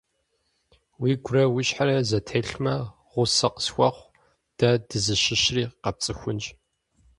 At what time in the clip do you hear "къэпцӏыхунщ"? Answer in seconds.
5.83-6.45